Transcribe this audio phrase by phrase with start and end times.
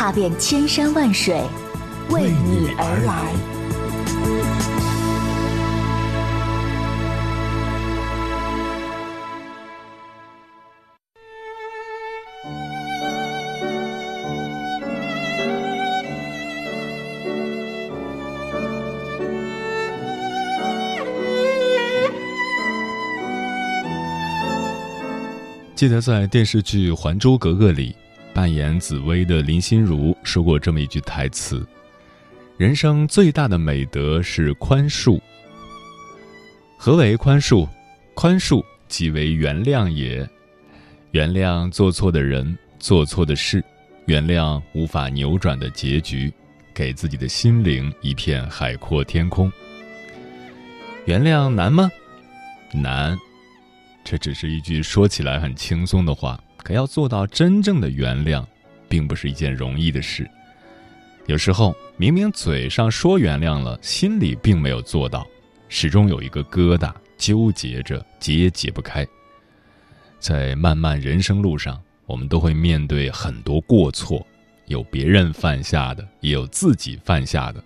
[0.00, 1.42] 踏遍千山万水，
[2.08, 3.34] 为你而来。
[25.76, 27.94] 记得在电视剧《还珠格格》里，
[28.34, 31.66] 扮演紫薇的林心如说过这么一句台词
[32.56, 35.20] ：“人生最大的美德是宽恕。
[36.78, 37.68] 何为宽恕？
[38.14, 40.28] 宽恕即为原谅也。
[41.12, 43.62] 原谅做错的人、做错的事，
[44.06, 46.32] 原谅无法扭转的结局，
[46.72, 49.50] 给自己的心灵一片海阔天空。
[51.06, 51.90] 原谅难吗？
[52.72, 53.18] 难。”
[54.02, 58.44] 这只是一句说起来很轻松的话，可要做到真正的原谅，
[58.88, 60.28] 并不是一件容易的事。
[61.26, 65.26] 有时候明明嘴上说原谅了，心里并没有做到，
[65.68, 69.06] 始终有一个疙瘩纠结着，解也解不开。
[70.18, 74.26] 在漫漫人生路上，我们都会面对很多过错，
[74.66, 77.62] 有别人犯下的，也有自己犯下的。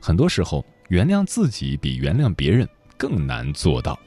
[0.00, 3.98] 很多时候，原谅自己比原谅别人更难做到。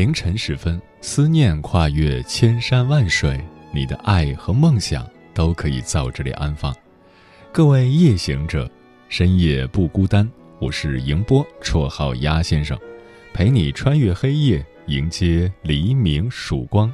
[0.00, 3.38] 凌晨时分，思念跨越千山万水，
[3.70, 6.74] 你的爱和梦想都可以在我这里安放。
[7.52, 8.66] 各位夜行者，
[9.10, 10.26] 深夜不孤单。
[10.58, 12.78] 我是迎波，绰号鸭先生，
[13.34, 16.90] 陪你穿越黑夜，迎接黎明曙光。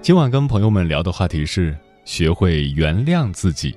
[0.00, 1.76] 今晚跟朋友们聊的话题是
[2.06, 3.76] 学会原谅自己。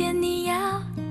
[0.00, 0.54] 天你要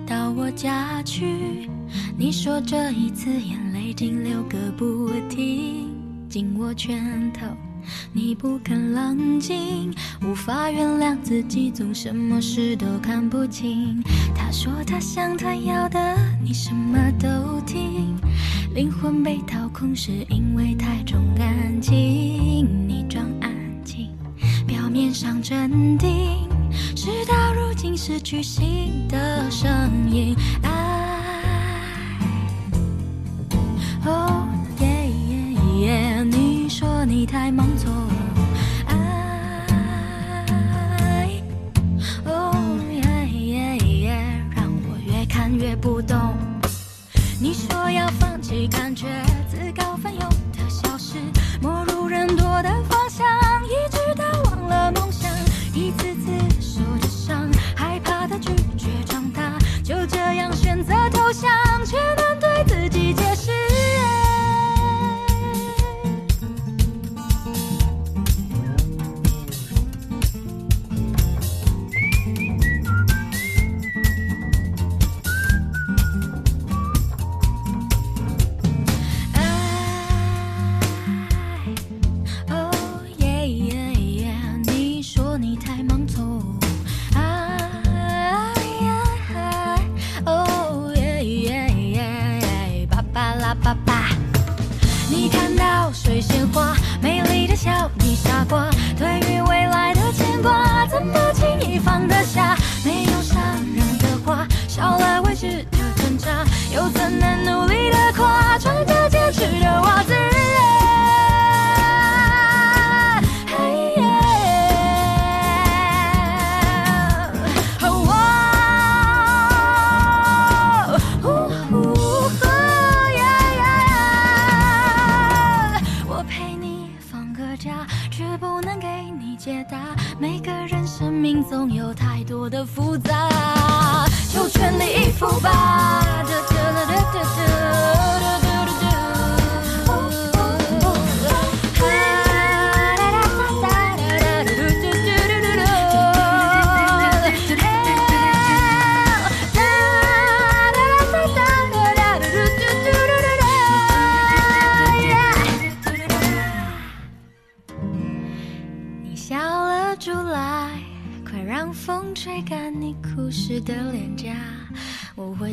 [0.04, 1.70] 到我家去，
[2.18, 5.92] 你说这一次眼泪竟流个不停，
[6.28, 7.46] 紧握拳头，
[8.12, 14.02] 你不肯冷静，无法原谅自己，总什么事都看不清。
[14.34, 18.18] 他说他想他要的，你什么都听，
[18.74, 23.52] 灵魂被掏空是因为太重感情，你装安
[23.84, 24.08] 静，
[24.66, 26.39] 表面上镇定。
[27.02, 30.36] 直到如今，失去心的声音。
[30.64, 30.70] 爱，
[34.06, 34.46] 哦
[34.82, 37.90] 耶耶耶，你说你太忙错。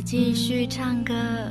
[0.07, 1.51] 继续唱歌。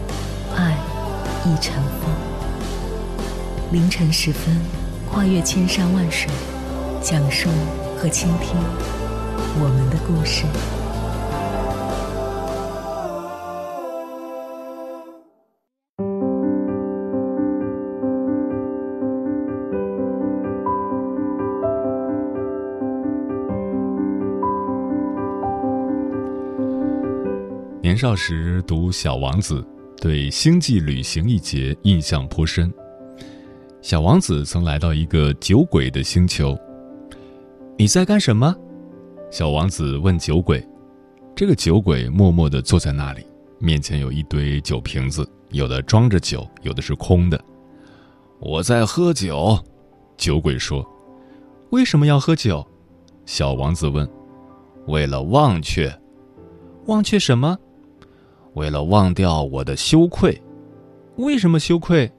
[1.43, 2.11] 一尘风，
[3.71, 4.55] 凌晨时分，
[5.09, 6.29] 跨越千山万水，
[7.01, 7.49] 讲述
[7.97, 8.55] 和倾听
[9.59, 10.45] 我们的故事。
[27.81, 29.59] 年少时读《小王子》。
[30.01, 32.73] 对星际旅行一节印象颇深。
[33.83, 36.57] 小王子曾来到一个酒鬼的星球。
[37.77, 38.51] 你在干什么？
[39.29, 40.67] 小王子问酒鬼。
[41.35, 43.23] 这个酒鬼默默地坐在那里，
[43.59, 47.39] 面前有一堆酒瓶子，有的装着酒，有的是空的。
[48.39, 49.55] 我在喝酒，
[50.17, 50.83] 酒鬼说。
[51.69, 52.65] 为什么要喝酒？
[53.27, 54.09] 小王子问。
[54.87, 55.95] 为了忘却。
[56.87, 57.55] 忘却什么？
[58.53, 60.41] 为了忘掉我的羞愧，
[61.15, 62.11] 为什么羞愧？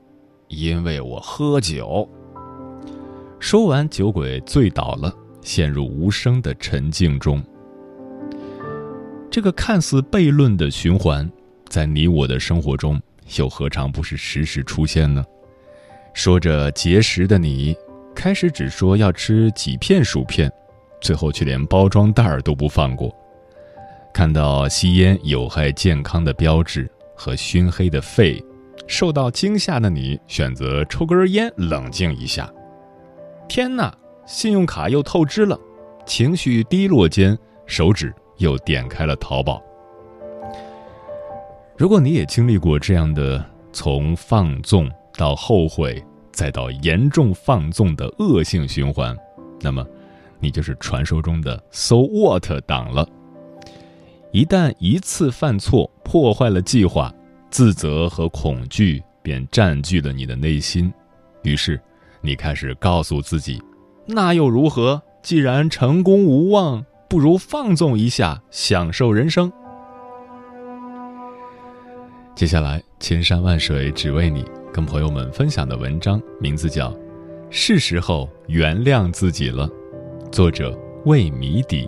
[0.49, 2.09] 因为我喝酒。
[3.39, 7.43] 说完，酒鬼醉倒了，陷入无声的沉静中。
[9.31, 11.31] 这个看似悖论的循环，
[11.69, 13.01] 在你我的生活中，
[13.39, 15.25] 又何尝不是时时出现呢？
[16.15, 17.75] 说着节食的你，
[18.15, 20.53] 开始只说要吃几片薯片，
[21.01, 23.15] 最后却连包装袋儿都不放过。
[24.13, 28.45] 看到吸烟有害健康的标志和熏黑的肺，
[28.87, 32.53] 受到惊吓的你选择抽根烟冷静一下。
[33.49, 33.93] 天哪，
[34.27, 35.59] 信用卡又透支了，
[36.05, 37.37] 情绪低落间，
[37.67, 39.63] 手指又点开了淘宝。
[41.77, 49.17] 如果你也经历过这样的从放纵到后悔再到严重放纵的恶性循环，
[49.61, 49.85] 那么
[50.39, 53.09] 你就是传说中的 “so what” 党了。
[54.33, 57.13] 一旦一次犯错破坏了计划，
[57.51, 60.91] 自责和恐惧便占据了你的内心，
[61.43, 61.79] 于是
[62.23, 63.63] 你开始告诉自己
[64.09, 65.03] ：“那又如何？
[65.23, 69.53] 既然成功无望，不如放纵一下，享受人生。”
[72.35, 76.91] 接下来，千山万水只为你，跟朋友们分享的文章名字叫
[77.51, 79.69] 《是时候原谅自己了》，
[80.31, 80.75] 作者
[81.05, 81.87] 魏迷底。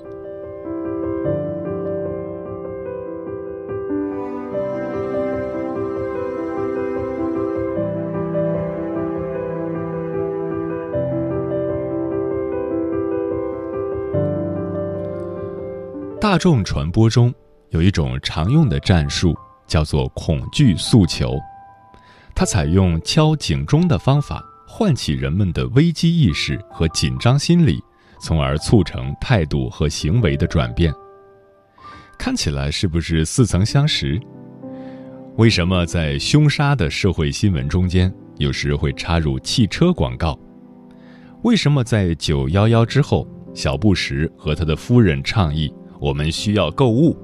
[16.35, 17.33] 大众传播中
[17.71, 19.37] 有一种常用的战术，
[19.69, 21.39] 叫做恐惧诉求。
[22.35, 27.81] 它采用敲警钟的方法，唤起人们的危机意识和紧张心理，
[28.21, 30.93] 从而促成态度和行为的转变。
[32.19, 34.21] 看起来是不是似曾相识？
[35.37, 40.37] 为什么在凶杀的社会新闻中间，有时会插入汽车广告？
[41.45, 43.25] 为什么在九幺幺之后，
[43.55, 45.73] 小布什和他的夫人倡议？
[46.05, 47.17] 我们需要购物。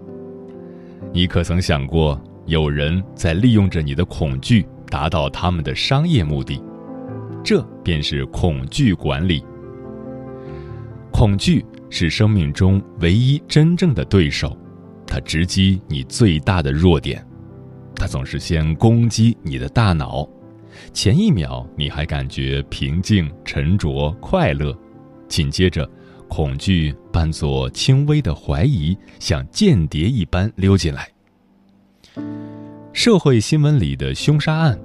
[1.13, 6.59] 你可曾想过，有人在利用着你的恐惧，达到他们的商业目的？
[7.45, 9.45] 这便是恐惧管理，
[11.13, 14.57] 恐惧是生命中唯一真正的对手，
[15.07, 17.23] 它直击你最大的弱点，
[17.95, 20.27] 它总是先攻击你的大脑。
[20.95, 24.75] 前一秒你还感觉平静、沉着、快乐，
[25.29, 25.87] 紧接着，
[26.31, 31.11] 恐惧扮作轻微的怀疑，像间谍一般溜进来。
[32.93, 34.79] 社会新闻里的凶杀案，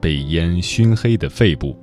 [0.00, 1.78] 被烟熏黑的肺部，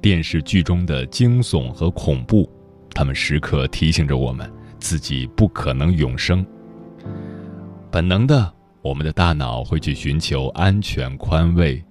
[0.00, 2.48] 电视剧中的惊悚和恐怖。
[2.94, 6.46] 他们时刻提醒着我们，自己不可能永生。
[7.90, 8.50] 本能的，
[8.82, 11.82] 我们的大脑会去寻求安全宽慰，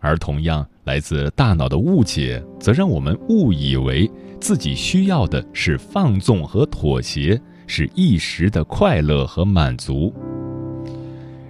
[0.00, 4.10] 而同样来自大脑的误解，则让我们误以为
[4.44, 10.12] 自己需要的是放纵和妥协，是一时的快乐和满足。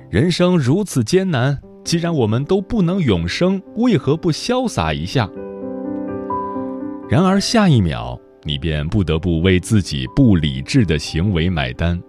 [0.08, 5.28] 人生如此艰难，既然我们都不能永生，为何不潇洒一下？
[7.10, 8.16] 然而下一秒。
[8.44, 12.00] 你便不得不为自己不理智的行为买单，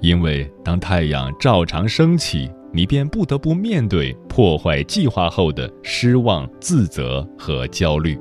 [0.00, 8.16] 因为当太阳照常升起，你便不得不面对破坏计划后的失望、自责和焦虑。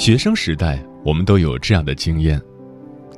[0.00, 2.40] 学生时代，我们都有这样的经验：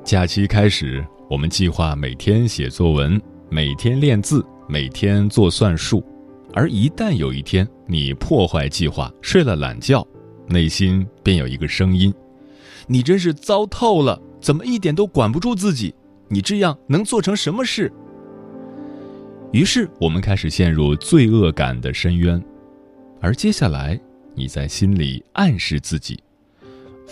[0.02, 1.06] 假期开始。
[1.30, 6.04] 我们计划每天写作文，每天练字，每天做算术，
[6.52, 10.04] 而一旦有一天你破坏计划，睡了懒觉，
[10.48, 12.12] 内心便有一个声音
[12.88, 15.94] ：“你真是糟透了，怎么一点都管不住自己？
[16.26, 17.92] 你这样能做成什么事？”
[19.52, 22.42] 于是我们开始陷入罪恶感的深渊，
[23.20, 23.98] 而接下来
[24.34, 26.20] 你在心里暗示自己：“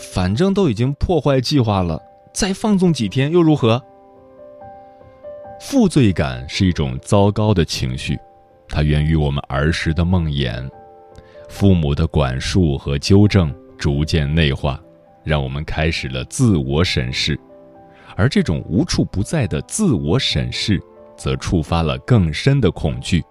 [0.01, 2.01] 反正都已经破坏计划了，
[2.33, 3.83] 再放纵几天又如何？”
[5.61, 8.19] 负罪感是一种糟糕的情绪，
[8.67, 10.67] 它源于我们儿时的梦魇，
[11.51, 14.81] 父母的管束和纠正逐渐内化，
[15.23, 17.39] 让我们开始了自我审视，
[18.17, 20.83] 而这种无处不在的自我审视，
[21.15, 23.23] 则触发了更深的恐惧。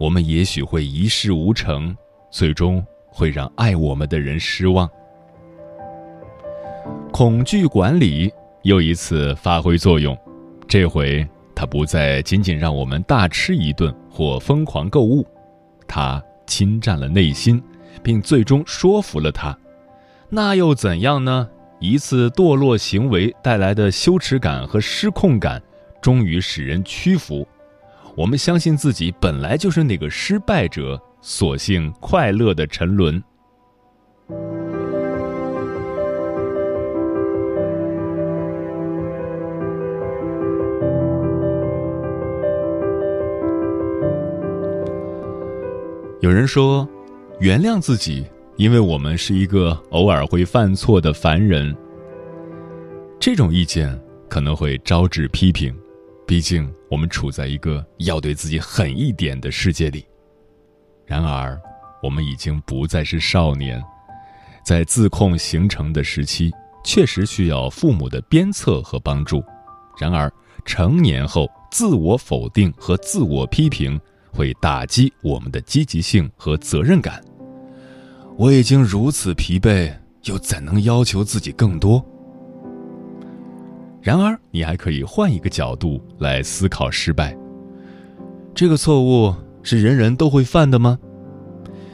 [0.00, 1.96] 我们也许会一事无成，
[2.30, 4.90] 最终会让爱我们的人失望。
[7.12, 10.16] 恐惧管理又一次发挥作用。
[10.66, 15.26] 这回，它不再仅仅让我们大吃一顿或疯狂购物，
[15.86, 17.62] 它侵占了内心，
[18.02, 19.56] 并最终说服了他。
[20.28, 21.48] 那又怎样呢？
[21.80, 25.60] 一次堕落行为带来的羞耻感和失控感，
[26.00, 27.46] 终于使人屈服。
[28.16, 33.22] 我们相信自己本来就是那个失败者，索性快乐的沉沦。
[46.20, 46.86] 有人说，
[47.38, 51.74] 原谅自己，因为我们是一个偶尔会犯错的凡人。
[53.18, 53.98] 这种意见
[54.28, 55.74] 可能会招致批评，
[56.26, 60.04] 毕竟我们处在一个要对自己狠一点的世界里。
[61.06, 61.58] 然而，
[62.02, 63.82] 我们已经不再是少年，
[64.62, 66.52] 在自控形成的时期，
[66.84, 69.42] 确实需要父母的鞭策和帮助。
[69.98, 70.30] 然而，
[70.66, 73.98] 成年后，自我否定和自我批评。
[74.32, 77.22] 会打击我们的积极性和责任感。
[78.36, 79.92] 我已经如此疲惫，
[80.24, 82.04] 又怎能要求自己更多？
[84.00, 87.36] 然而，你还可以换一个角度来思考失败。
[88.54, 90.98] 这个错误是人人都会犯的吗？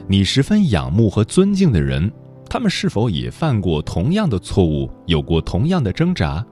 [0.07, 2.09] 你十分仰慕和尊敬的人，
[2.49, 6.45] 他们是否也犯过同样的错误，有过同样的挣扎？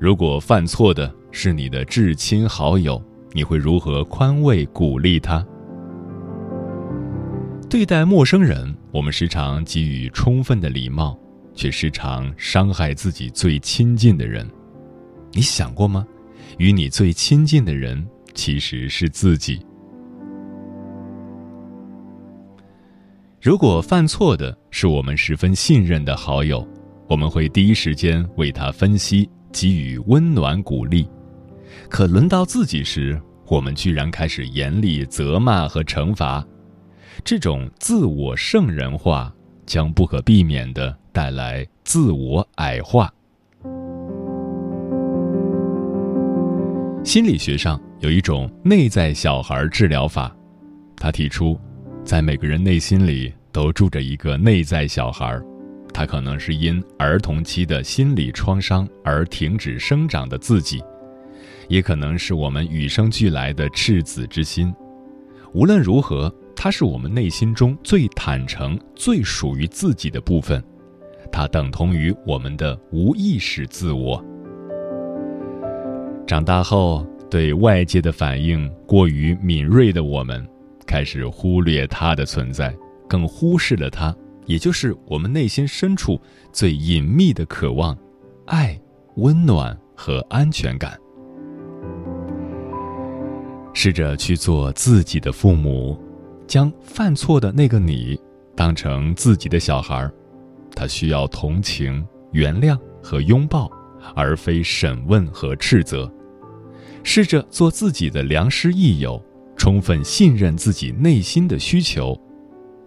[0.00, 3.00] 如果犯错的是你的至亲好友，
[3.36, 5.44] 你会如何宽慰鼓励他？
[7.68, 11.18] 对待陌生人，我们时常给予充分的礼貌，
[11.52, 14.48] 却时常伤害自己最亲近的人。
[15.32, 16.06] 你想过吗？
[16.58, 19.60] 与你最亲近的人其实是自己。
[23.42, 26.64] 如果犯错的是我们十分信任的好友，
[27.08, 31.08] 我们会第一时间为他分析，给予温暖鼓励。
[31.94, 36.44] 可轮到自己时，我们居然开始严厉责骂和惩罚，
[37.22, 39.32] 这种自我圣人化
[39.64, 43.08] 将不可避免的带来自我矮化。
[47.04, 50.34] 心理学上有一种内在小孩治疗法，
[50.96, 51.56] 他提出，
[52.04, 55.40] 在每个人内心里都住着一个内在小孩，
[55.92, 60.82] 他可能是因儿童期的心理创伤而停止生长的自己。
[61.68, 64.74] 也可能是我们与生俱来的赤子之心。
[65.52, 70.62] 无论如何，它是我们内心中最坦诚、最属于自己的部分，
[71.30, 74.24] 它等同于我们的无意识自我。
[76.26, 80.44] 长大后，对外界的反应过于敏锐的我们，
[80.86, 82.74] 开始忽略它的存在，
[83.08, 84.14] 更忽视了它，
[84.46, 86.20] 也就是我们内心深处
[86.52, 87.96] 最隐秘的渴望——
[88.46, 88.80] 爱、
[89.16, 90.98] 温暖和安全感。
[93.74, 95.98] 试着去做自己的父母，
[96.46, 98.18] 将犯错的那个你
[98.56, 100.10] 当成自己的小孩
[100.74, 103.70] 他需要同情、原谅和拥抱，
[104.14, 106.10] 而非审问和斥责。
[107.02, 109.22] 试着做自己的良师益友，
[109.56, 112.18] 充分信任自己内心的需求，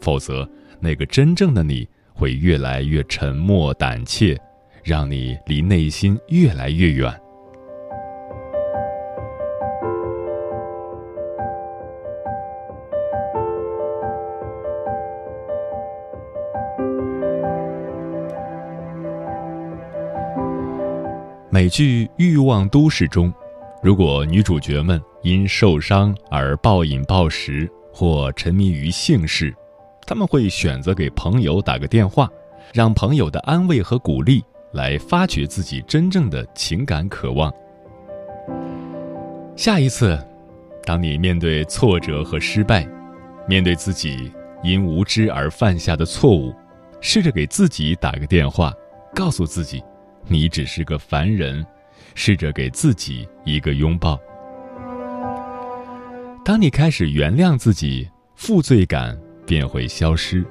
[0.02, 4.36] 否则那个真正的你会越来越沉默胆怯，
[4.84, 7.14] 让你离内心越来越远。
[21.58, 23.34] 美剧《欲望都市》中，
[23.82, 29.52] 如果女主角们因受伤而暴饮暴食或沉迷于性事，
[30.06, 32.30] 他们会选择给朋友打个电话，
[32.76, 37.52] 让朋友的安慰和鼓励来发掘自己真正的情感渴望。
[39.56, 40.16] 下一次，
[40.86, 42.88] 当你面对挫折和失败，
[43.48, 46.54] 面对自己因无知而犯下的错误，
[47.02, 48.72] 试着给自己打个电话，
[49.16, 49.84] 告诉自己。
[50.28, 51.66] 你只是个凡人，
[52.16, 54.20] 试着给自己一个拥抱。
[56.44, 60.46] 当你开始原谅自己，负罪感便会消失。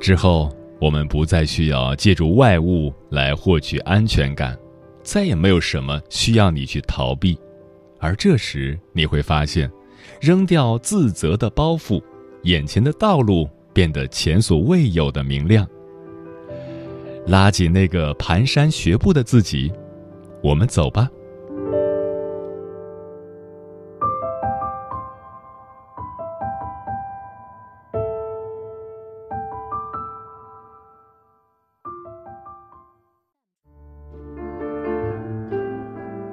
[0.00, 4.58] 之后，我们不再需要借助外物来获取安全感，
[5.02, 7.38] 再也没有什么需要你去逃避。
[7.98, 9.70] 而这时，你会发现，
[10.20, 12.02] 扔掉自责的包袱，
[12.42, 15.66] 眼前的道路变得前所未有的明亮。
[17.26, 19.72] 拉紧那个蹒跚学步的自己，
[20.42, 21.10] 我们走吧。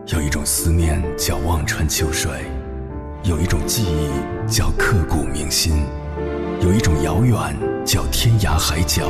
[0.06, 2.30] 有一种思念叫望穿秋水，
[3.24, 5.86] 有一种记忆叫刻骨铭心，
[6.62, 7.36] 有一种遥远
[7.84, 9.10] 叫天涯海角。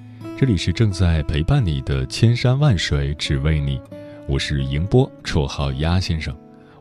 [0.41, 3.79] 这里是正在陪伴你的千山万水，只为你。
[4.27, 6.35] 我是迎波，绰号鸭先生。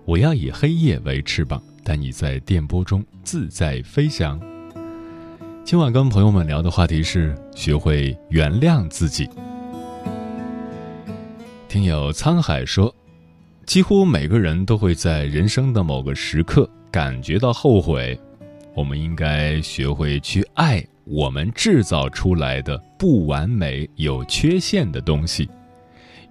[0.06, 4.40] 我要以黑夜为翅膀，带你在电波中自在飞翔。
[5.62, 9.28] 今晚跟朋友们聊的话题是学会原谅自己。
[11.68, 12.94] 听友沧海说，
[13.66, 18.18] 几乎每个人都会在人生的某个时刻感觉到后悔。
[18.74, 20.82] 我们应该学会去爱。
[21.04, 25.48] 我们制造出来的不完美、有缺陷的东西，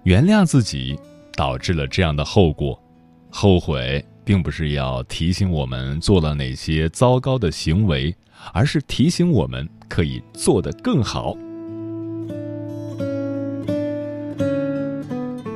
[0.04, 0.96] 原谅自己，
[1.34, 2.80] 导致了这样的后果。
[3.28, 8.14] 后悔并不是要提醒我们做了哪些糟糕的行为，
[8.52, 11.36] 而是提醒我们可以做得更好。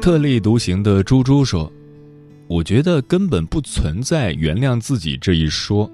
[0.03, 1.73] 特立独行的猪猪说
[2.49, 5.89] ：“我觉得根本不存在原谅自己这一说。”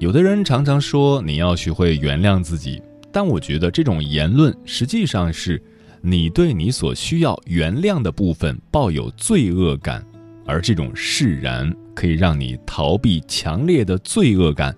[0.00, 2.80] 有的人常常说你要学会原谅自己，
[3.14, 5.62] 但我觉得这种言论实际上是
[6.02, 10.04] 你对你所需要原谅的部分抱有罪恶感，
[10.44, 14.74] 而这种释然可以让你逃避强烈的罪恶感。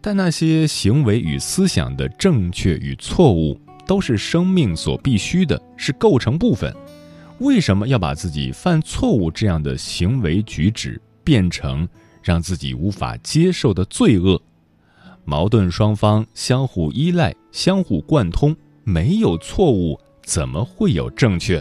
[0.00, 6.74] 但那些行为与思想的正确与错误都是生命所必须的，是构成部分。
[7.40, 11.86] 为什么要把自己犯错误这样的行为举止变成？
[12.22, 14.40] 让自己无法接受的罪恶，
[15.28, 21.60] 矛盾双方相互依赖、相互贯通，没有错误，怎么会有正确？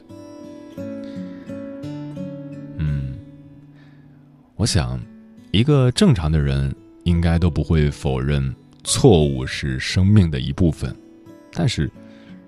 [2.77, 3.17] 嗯，
[4.55, 4.99] 我想，
[5.51, 6.73] 一个正常的人
[7.05, 10.95] 应该都不会否认错误是生命的一部分。
[11.51, 11.91] 但是，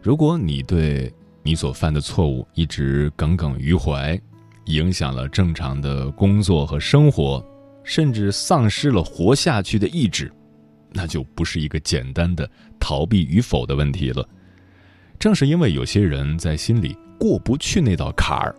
[0.03, 4.19] 如果你对你所犯的错误一直耿耿于怀，
[4.65, 7.43] 影响了正常的工作和生活，
[7.83, 10.31] 甚至丧失了活下去的意志，
[10.91, 14.27] 那就不是一个简单的逃避与否的问题了。
[15.19, 18.55] 正是因为有些人在心里过不去那道坎儿，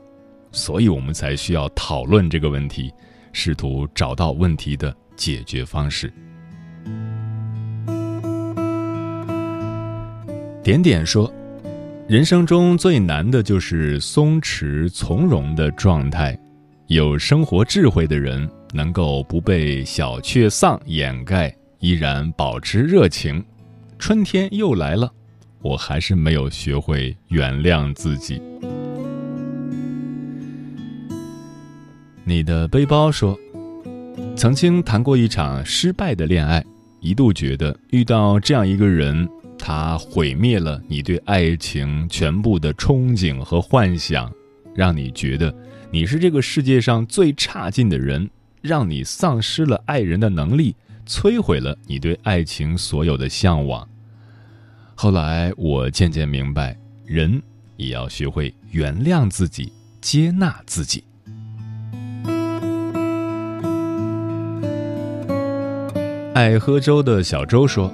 [0.53, 2.93] 所以我们才需要讨论这个问题，
[3.33, 6.13] 试图找到问题的解决方式。
[10.63, 11.33] 点点说。
[12.09, 16.35] 人生中最难的就是松弛从容的状态。
[16.87, 23.45] 有生活智慧的人能够不被小确丧掩盖，依然保持热情。
[23.99, 25.13] 春天又来了，
[25.61, 28.41] 我还是没有学会原谅自己。
[32.25, 33.39] 你的背包说，
[34.37, 36.65] 曾经谈过一场失败的恋爱，
[37.01, 39.29] 一度觉得遇到这样一个人。
[39.61, 44.33] 他毁灭了你对爱情全部的憧憬和幻想，
[44.73, 45.53] 让你觉得
[45.91, 48.31] 你是这个世界上最差劲的人，
[48.63, 50.77] 让你丧失了爱人的能力，
[51.09, 53.89] 摧毁了你对爱情所有的向往。
[54.95, 57.43] 后来我渐渐明白，人
[57.77, 61.03] 也要学会原谅自己，接纳自己。
[66.35, 67.93] 爱喝粥的小周说。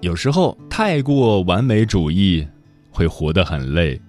[0.00, 2.46] 有时候太过完美主义
[2.88, 4.00] 会活得很累。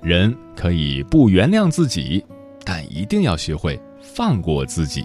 [0.00, 2.24] 人可以不原谅自己，
[2.64, 5.04] 但一定要学会放过自己。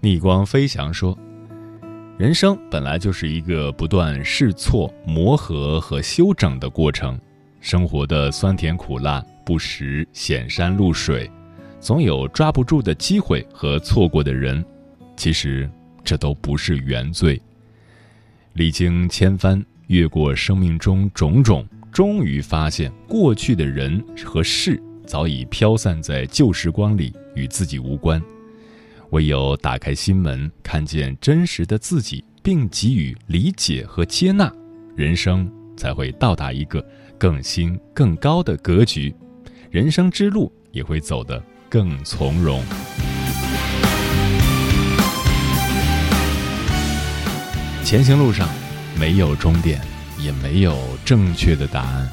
[0.00, 1.18] 逆光飞翔说
[2.18, 7.18] ：“人生本来就是一个不断试错、磨合和修整的过程，
[7.60, 11.30] 生活的酸甜苦辣，不时显山露水，
[11.80, 14.64] 总有抓不住的机会和错过的人。
[15.16, 15.68] 其实。”
[16.04, 17.38] 这都不是原罪。
[18.54, 28.22] 历经千帆，越过生命中种种，终于发现过去的人和事早已飘散在旧时光里，与自己无关。
[29.10, 34.52] 唯有打开心门，看见真实的自己，并给予理解和接纳，
[34.94, 36.84] 人生才会到达一个
[37.16, 39.14] 更新更高的格局，
[39.70, 42.62] 人生之路也会走得更从容。
[47.82, 48.46] 前行路上，
[49.00, 49.80] 没有终点，
[50.18, 52.06] 也没有正确的答案。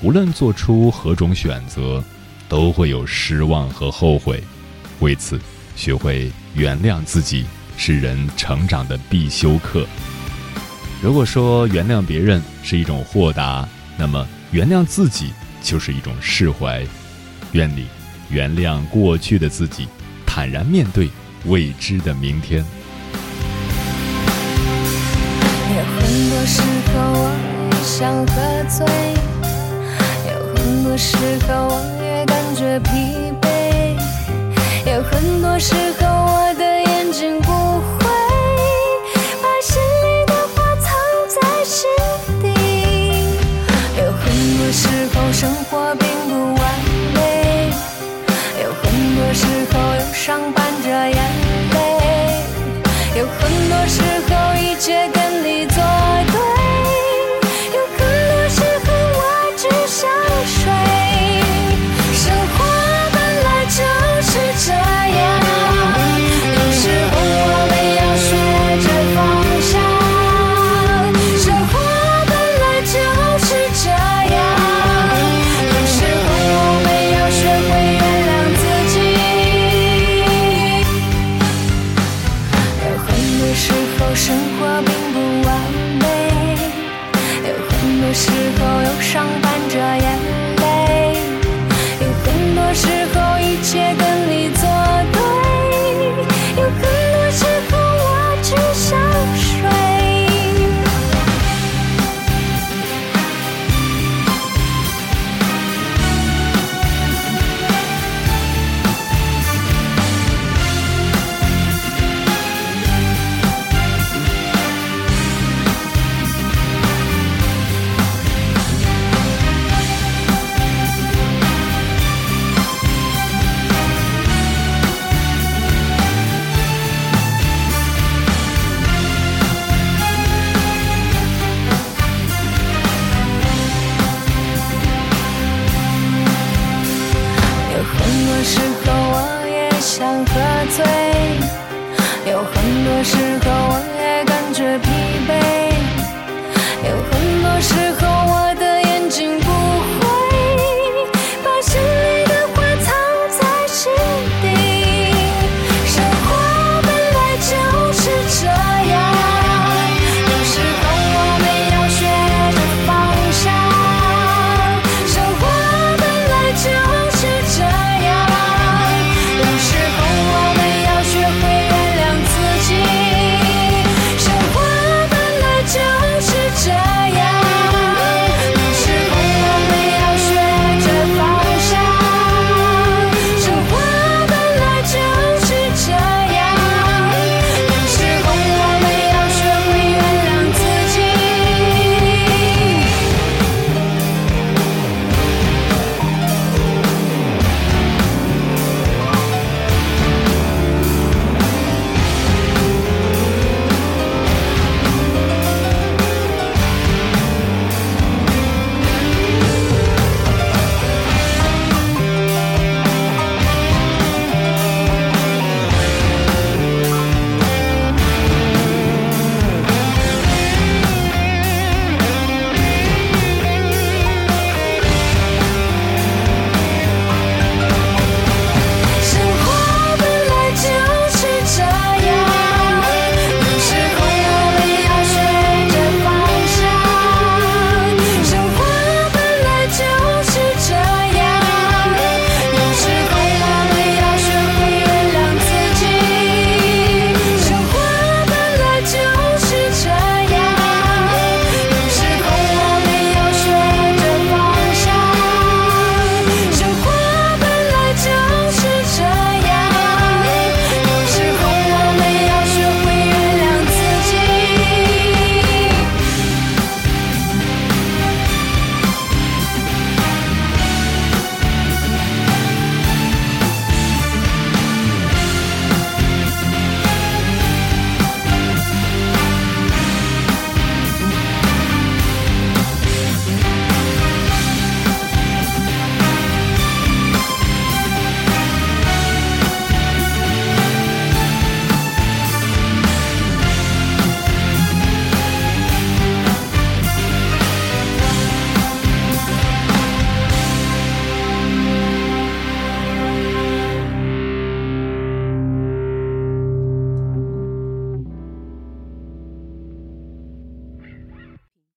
[0.00, 2.00] 无论做出何种选择，
[2.48, 4.40] 都会有失望和后悔。
[5.00, 5.40] 为此，
[5.78, 9.86] 学会原谅自己是人成长的必修课。
[11.00, 16.84] 如果说原谅别人是一种豁达，那么原谅自己就是一种释怀。
[17.52, 17.86] 愿你
[18.28, 19.86] 原谅过去的自己，
[20.26, 21.08] 坦然面对
[21.46, 22.64] 未知的明天。
[25.70, 27.30] 有很多时候我
[27.70, 28.34] 也想喝
[28.68, 28.84] 醉，
[30.26, 33.27] 有很多时候我也感觉疲，
[35.10, 38.06] 很多时候我的眼睛不会
[39.42, 40.86] 把心里的话藏
[41.28, 41.88] 在心
[42.40, 42.46] 底，
[43.98, 44.22] 有很
[44.58, 46.62] 多时候生活并不完
[47.14, 47.72] 美，
[48.62, 48.82] 有很
[49.16, 50.52] 多时候忧伤